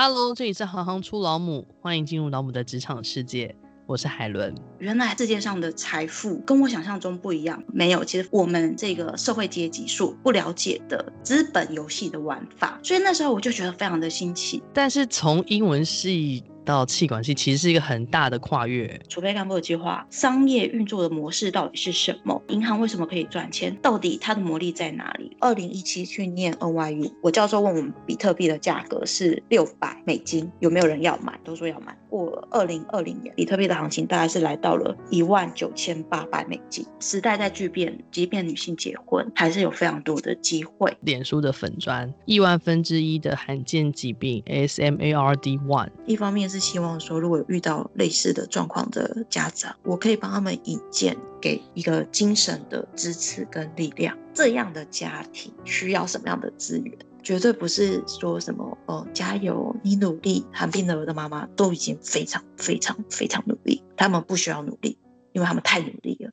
[0.00, 3.52] Hello，这里是行行出老母，欢迎进入老母的职场世界。
[3.84, 4.54] 我是海伦。
[4.78, 7.60] 原来世界上的财富跟我想象中不一样。
[7.66, 14.62] 没有，其实我们这个社会阶级所不了解的资本游戏的玩法，所以那时候我就觉得非常的新奇。
[14.72, 19.00] 但是从英文系到气管系，其实是一个很大的跨越。
[19.08, 22.42] 储备干部的计划，商业运作的模式到底是什么？
[22.48, 23.74] 银行为什么可以赚钱？
[23.80, 25.34] 到底它的魔力在哪里？
[25.40, 31.40] 二零一七去念 NYU，我教授问我们比特币的价格是六百美金，有没有人要买？
[31.42, 31.96] 都说要买。
[32.10, 36.84] 过二零二零年，比特币的行情大概是来到了一万九千八百美金。
[37.00, 40.94] 时代在巨变，即便女性结婚，还是有非常多的机会。
[41.00, 46.57] 脸书的粉砖，亿万分之一的罕见疾病 SMARD one，一方面是。
[46.58, 54.16] 希望说，如果有遇到类似的状况的家长，我可以帮他们引荐给一个精神的支持跟力量。
[54.34, 56.96] 这样的家庭需要什么样的资源？
[57.22, 60.46] 绝对不是说什么哦，加油，你努力。
[60.52, 64.96] 韩冰的儿的妈妈都已经非常非常非常努力，他们不需要努力，
[65.32, 66.27] 因为他们太努力了。